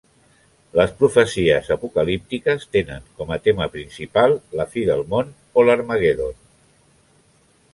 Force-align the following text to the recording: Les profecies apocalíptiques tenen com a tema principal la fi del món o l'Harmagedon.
Les 0.77 0.93
profecies 1.01 1.67
apocalíptiques 1.75 2.65
tenen 2.77 3.05
com 3.19 3.33
a 3.35 3.39
tema 3.49 3.67
principal 3.75 4.33
la 4.61 4.67
fi 4.73 4.87
del 4.89 5.05
món 5.13 5.31
o 5.63 5.67
l'Harmagedon. 5.69 6.41